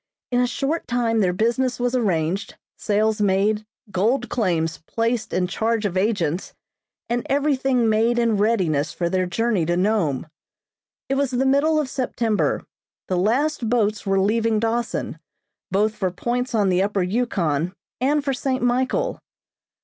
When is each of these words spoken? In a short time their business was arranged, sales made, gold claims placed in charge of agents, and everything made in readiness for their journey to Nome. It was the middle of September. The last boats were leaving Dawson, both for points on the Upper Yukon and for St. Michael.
In 0.31 0.39
a 0.41 0.47
short 0.47 0.87
time 0.87 1.19
their 1.19 1.31
business 1.31 1.79
was 1.79 1.93
arranged, 1.95 2.57
sales 2.75 3.21
made, 3.21 3.67
gold 3.91 4.29
claims 4.29 4.79
placed 4.87 5.31
in 5.31 5.45
charge 5.45 5.85
of 5.85 5.95
agents, 5.95 6.55
and 7.07 7.23
everything 7.29 7.87
made 7.87 8.17
in 8.17 8.37
readiness 8.37 8.91
for 8.91 9.11
their 9.11 9.27
journey 9.27 9.63
to 9.67 9.77
Nome. 9.77 10.25
It 11.07 11.17
was 11.17 11.29
the 11.29 11.45
middle 11.45 11.79
of 11.79 11.87
September. 11.87 12.63
The 13.09 13.17
last 13.17 13.69
boats 13.69 14.03
were 14.03 14.19
leaving 14.19 14.59
Dawson, 14.59 15.19
both 15.69 15.93
for 15.95 16.09
points 16.09 16.55
on 16.55 16.69
the 16.69 16.81
Upper 16.81 17.03
Yukon 17.03 17.75
and 17.99 18.25
for 18.25 18.33
St. 18.33 18.63
Michael. 18.63 19.19